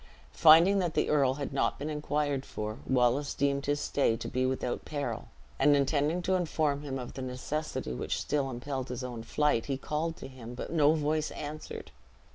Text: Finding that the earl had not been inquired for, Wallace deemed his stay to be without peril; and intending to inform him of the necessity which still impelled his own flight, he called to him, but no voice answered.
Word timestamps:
Finding 0.33 0.79
that 0.79 0.95
the 0.95 1.11
earl 1.11 1.35
had 1.35 1.53
not 1.53 1.77
been 1.77 1.87
inquired 1.91 2.43
for, 2.43 2.79
Wallace 2.87 3.35
deemed 3.35 3.67
his 3.67 3.79
stay 3.79 4.17
to 4.17 4.27
be 4.27 4.47
without 4.47 4.83
peril; 4.83 5.27
and 5.59 5.75
intending 5.75 6.23
to 6.23 6.33
inform 6.33 6.81
him 6.81 6.97
of 6.97 7.13
the 7.13 7.21
necessity 7.21 7.93
which 7.93 8.19
still 8.19 8.49
impelled 8.49 8.89
his 8.89 9.03
own 9.03 9.21
flight, 9.21 9.67
he 9.67 9.77
called 9.77 10.17
to 10.17 10.27
him, 10.27 10.55
but 10.55 10.71
no 10.71 10.95
voice 10.95 11.29
answered. 11.29 11.91